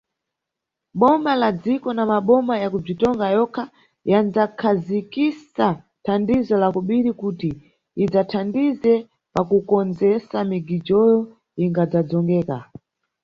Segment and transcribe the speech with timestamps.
[0.99, 3.63] Boma la dziko na maboma ya kubzitonga yokha
[4.11, 5.67] yandzakhazikisa
[6.05, 7.49] thandizo la kobiri kuti
[8.03, 8.93] idzathandize
[9.33, 11.19] pakukondzesa migijoyo
[11.63, 12.57] ingadzadzongeka.